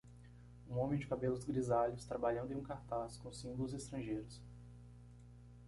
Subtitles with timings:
[0.67, 4.41] Um homem de cabelos grisalhos, trabalhando em um cartaz com símbolos estrangeiros.